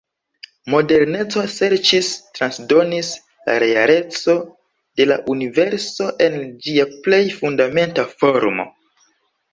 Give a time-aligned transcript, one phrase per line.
[0.73, 3.11] Moderneco serĉis transdonis
[3.49, 4.35] la "realeco"
[5.01, 6.39] de la universo en
[6.69, 8.71] ĝia plej fundamenta formo.